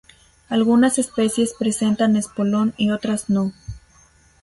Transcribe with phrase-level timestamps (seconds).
[0.49, 3.53] Algunas especies presentan espolón y otras no.